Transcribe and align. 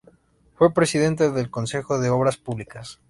Fue 0.55 0.73
Presidente 0.73 1.29
del 1.29 1.51
Consejo 1.51 1.99
de 1.99 2.09
Obras 2.09 2.35
Públicas. 2.37 2.97